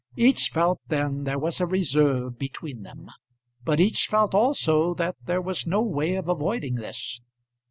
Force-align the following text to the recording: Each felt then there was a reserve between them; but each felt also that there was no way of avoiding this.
Each 0.15 0.49
felt 0.49 0.79
then 0.87 1.25
there 1.25 1.37
was 1.37 1.61
a 1.61 1.67
reserve 1.67 2.39
between 2.39 2.81
them; 2.81 3.09
but 3.63 3.79
each 3.79 4.07
felt 4.07 4.33
also 4.33 4.95
that 4.95 5.15
there 5.23 5.43
was 5.43 5.67
no 5.67 5.83
way 5.83 6.15
of 6.15 6.27
avoiding 6.27 6.73
this. 6.73 7.21